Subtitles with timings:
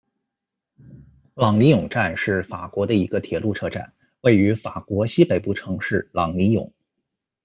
[1.35, 6.73] 朗尼永站是法国的一个铁路车站，位于法国西北部城市朗尼永。